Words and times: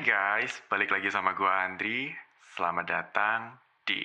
guys, 0.00 0.64
balik 0.72 0.88
lagi 0.88 1.12
sama 1.12 1.36
gue 1.36 1.44
Andri. 1.44 2.08
Selamat 2.56 2.88
datang 2.88 3.60
di 3.84 4.00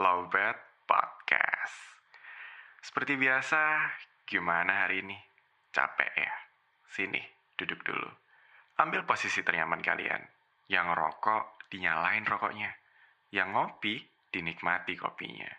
Lowbat 0.00 0.56
Podcast. 0.88 1.76
Seperti 2.80 3.20
biasa, 3.20 3.84
gimana 4.24 4.88
hari 4.88 5.04
ini? 5.04 5.12
Capek 5.68 6.08
ya? 6.16 6.32
Sini, 6.88 7.20
duduk 7.52 7.84
dulu. 7.84 8.08
Ambil 8.80 9.04
posisi 9.04 9.44
ternyaman 9.44 9.84
kalian. 9.84 10.24
Yang 10.72 10.96
rokok, 10.96 11.68
dinyalain 11.68 12.24
rokoknya. 12.24 12.72
Yang 13.28 13.48
ngopi, 13.52 13.94
dinikmati 14.32 14.96
kopinya. 14.96 15.52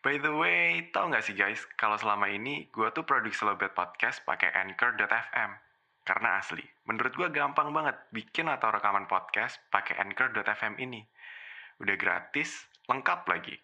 By 0.00 0.16
the 0.16 0.32
way, 0.32 0.88
tau 0.96 1.12
gak 1.12 1.28
sih 1.28 1.36
guys, 1.36 1.60
kalau 1.76 2.00
selama 2.00 2.32
ini 2.32 2.72
gue 2.72 2.88
tuh 2.96 3.04
produksi 3.04 3.44
Lowbat 3.44 3.76
Podcast 3.76 4.24
pakai 4.24 4.48
Anchor.fm. 4.64 5.63
Karena 6.04 6.36
asli, 6.36 6.60
menurut 6.84 7.16
gue 7.16 7.28
gampang 7.32 7.72
banget 7.72 7.96
bikin 8.12 8.52
atau 8.52 8.68
rekaman 8.68 9.08
podcast 9.08 9.56
pakai 9.72 9.96
Anchor.fm 10.04 10.76
ini. 10.76 11.00
Udah 11.80 11.96
gratis, 11.96 12.68
lengkap 12.84 13.24
lagi. 13.24 13.56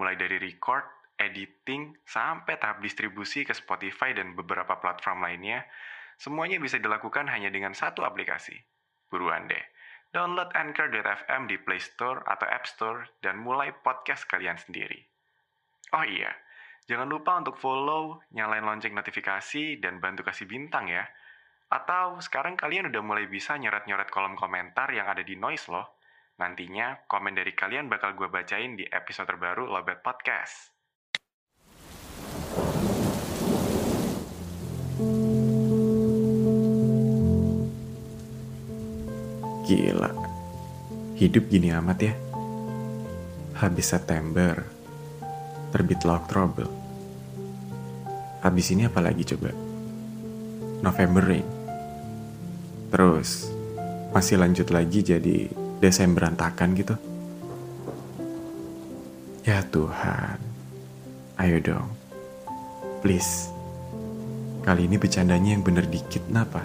Mulai 0.00 0.16
dari 0.16 0.40
record, 0.40 0.88
editing, 1.20 1.92
sampai 2.08 2.56
tahap 2.56 2.80
distribusi 2.80 3.44
ke 3.44 3.52
Spotify 3.52 4.16
dan 4.16 4.32
beberapa 4.32 4.80
platform 4.80 5.20
lainnya, 5.20 5.68
semuanya 6.16 6.56
bisa 6.56 6.80
dilakukan 6.80 7.28
hanya 7.28 7.52
dengan 7.52 7.76
satu 7.76 8.08
aplikasi. 8.08 8.56
Buruan 9.12 9.44
deh, 9.44 9.60
download 10.16 10.48
Anchor.fm 10.56 11.44
di 11.44 11.60
Play 11.60 11.78
Store 11.84 12.24
atau 12.24 12.48
App 12.48 12.64
Store 12.64 13.04
dan 13.20 13.36
mulai 13.36 13.68
podcast 13.84 14.24
kalian 14.24 14.56
sendiri. 14.56 15.04
Oh 15.92 16.08
iya, 16.08 16.32
jangan 16.88 17.12
lupa 17.12 17.36
untuk 17.36 17.60
follow, 17.60 18.24
nyalain 18.32 18.64
lonceng 18.64 18.96
notifikasi, 18.96 19.76
dan 19.76 20.00
bantu 20.00 20.24
kasih 20.24 20.48
bintang 20.48 20.88
ya. 20.88 21.04
Atau 21.72 22.20
sekarang 22.20 22.52
kalian 22.52 22.92
udah 22.92 23.00
mulai 23.00 23.24
bisa 23.24 23.56
nyoret-nyoret 23.56 24.12
kolom 24.12 24.36
komentar 24.36 24.92
yang 24.92 25.08
ada 25.08 25.24
di 25.24 25.40
Noise 25.40 25.72
loh. 25.72 25.96
Nantinya 26.36 27.08
komen 27.08 27.32
dari 27.32 27.56
kalian 27.56 27.88
bakal 27.88 28.12
gue 28.12 28.28
bacain 28.28 28.76
di 28.76 28.84
episode 28.84 29.24
terbaru 29.24 29.64
Lobet 29.72 30.04
Podcast. 30.04 30.68
Gila, 39.64 40.12
hidup 41.16 41.48
gini 41.48 41.72
amat 41.72 41.98
ya. 42.04 42.12
Habis 43.64 43.96
September, 43.96 44.60
terbitlah 45.72 46.20
Oktober. 46.20 46.68
Habis 48.44 48.76
ini 48.76 48.84
apa 48.84 49.00
lagi 49.00 49.24
coba? 49.24 49.48
November 50.84 51.24
Rain. 51.24 51.61
Terus 52.92 53.48
masih 54.12 54.36
lanjut 54.36 54.68
lagi 54.68 55.00
jadi 55.00 55.48
Desember 55.80 56.28
berantakan 56.28 56.76
gitu. 56.76 56.94
Ya 59.42 59.64
Tuhan, 59.64 60.38
ayo 61.40 61.56
dong. 61.58 61.88
Please, 63.00 63.50
kali 64.62 64.86
ini 64.86 65.00
bercandanya 65.00 65.56
yang 65.56 65.64
bener 65.64 65.88
dikit 65.88 66.22
napa? 66.30 66.62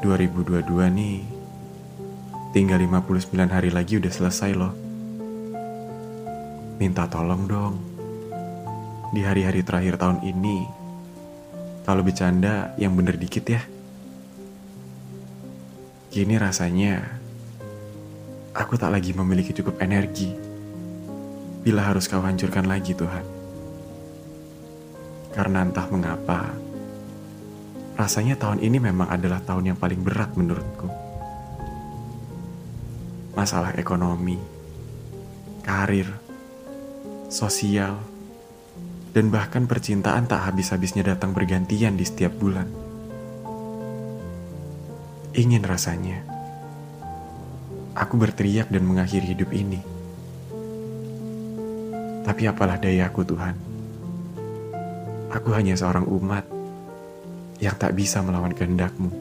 2022 0.00 0.64
nih, 0.96 1.20
tinggal 2.56 2.80
59 2.80 3.36
hari 3.52 3.68
lagi 3.68 4.00
udah 4.00 4.08
selesai 4.08 4.56
loh. 4.56 4.72
Minta 6.80 7.04
tolong 7.10 7.44
dong, 7.44 7.74
di 9.12 9.20
hari-hari 9.20 9.60
terakhir 9.60 10.00
tahun 10.00 10.24
ini, 10.24 10.64
kalau 11.84 12.00
bercanda 12.00 12.72
yang 12.80 12.96
bener 12.96 13.20
dikit 13.20 13.44
ya. 13.44 13.60
Kini 16.10 16.34
rasanya 16.42 17.06
aku 18.50 18.74
tak 18.74 18.90
lagi 18.90 19.14
memiliki 19.14 19.54
cukup 19.54 19.78
energi 19.78 20.34
bila 21.62 21.86
harus 21.86 22.10
kau 22.10 22.18
hancurkan 22.18 22.66
lagi 22.66 22.98
Tuhan. 22.98 23.22
Karena 25.30 25.62
entah 25.62 25.86
mengapa, 25.86 26.50
rasanya 27.94 28.34
tahun 28.34 28.58
ini 28.58 28.82
memang 28.82 29.06
adalah 29.06 29.38
tahun 29.38 29.70
yang 29.70 29.78
paling 29.78 30.02
berat 30.02 30.34
menurutku. 30.34 30.90
Masalah 33.38 33.78
ekonomi, 33.78 34.34
karir, 35.62 36.10
sosial, 37.30 38.02
dan 39.14 39.30
bahkan 39.30 39.70
percintaan 39.70 40.26
tak 40.26 40.42
habis-habisnya 40.42 41.06
datang 41.06 41.30
bergantian 41.30 41.94
di 41.94 42.02
setiap 42.02 42.34
bulan. 42.34 42.89
Ingin 45.30 45.62
rasanya. 45.62 46.26
Aku 47.94 48.18
berteriak 48.18 48.66
dan 48.66 48.82
mengakhiri 48.82 49.30
hidup 49.30 49.54
ini. 49.54 49.78
Tapi 52.26 52.50
apalah 52.50 52.74
dayaku 52.82 53.22
Tuhan. 53.22 53.54
Aku 55.30 55.54
hanya 55.54 55.78
seorang 55.78 56.02
umat 56.10 56.42
yang 57.62 57.78
tak 57.78 57.94
bisa 57.94 58.18
melawan 58.26 58.50
kehendakmu. 58.50 59.14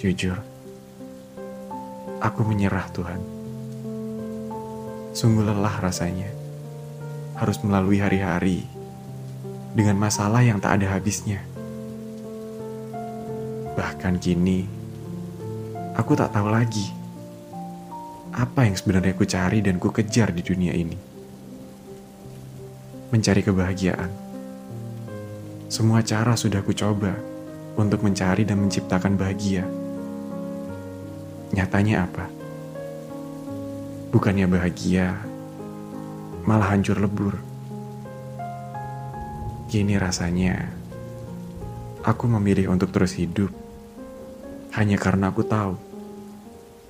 Jujur, 0.00 0.40
aku 2.24 2.40
menyerah 2.48 2.88
Tuhan. 2.96 3.20
Sungguh 5.12 5.44
lelah 5.44 5.76
rasanya 5.84 6.32
harus 7.36 7.60
melalui 7.60 8.00
hari-hari 8.00 8.64
dengan 9.76 10.00
masalah 10.00 10.40
yang 10.40 10.56
tak 10.56 10.80
ada 10.80 10.96
habisnya. 10.96 11.49
Bahkan 13.80 14.20
kini, 14.20 14.68
aku 15.96 16.12
tak 16.12 16.36
tahu 16.36 16.52
lagi 16.52 16.92
apa 18.36 18.68
yang 18.68 18.76
sebenarnya 18.76 19.16
ku 19.16 19.24
cari 19.24 19.64
dan 19.64 19.80
ku 19.80 19.88
kejar 19.88 20.36
di 20.36 20.44
dunia 20.44 20.76
ini. 20.76 21.00
Mencari 23.08 23.40
kebahagiaan. 23.40 24.12
Semua 25.72 26.04
cara 26.04 26.36
sudah 26.36 26.60
ku 26.60 26.76
coba 26.76 27.16
untuk 27.80 28.04
mencari 28.04 28.44
dan 28.44 28.60
menciptakan 28.60 29.16
bahagia. 29.16 29.64
Nyatanya 31.56 32.04
apa? 32.04 32.28
Bukannya 34.12 34.44
bahagia, 34.44 35.16
malah 36.44 36.76
hancur 36.76 37.00
lebur. 37.00 37.40
Kini 39.72 39.96
rasanya 39.96 40.68
aku 42.04 42.28
memilih 42.28 42.68
untuk 42.68 42.92
terus 42.92 43.16
hidup 43.16 43.59
hanya 44.74 44.96
karena 45.00 45.34
aku 45.34 45.42
tahu 45.42 45.74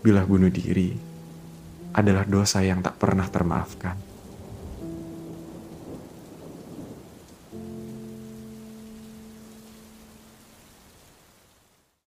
bila 0.01 0.25
bunuh 0.25 0.53
diri 0.53 0.97
adalah 1.97 2.25
dosa 2.25 2.61
yang 2.65 2.81
tak 2.81 2.97
pernah 2.97 3.27
termaafkan. 3.27 4.10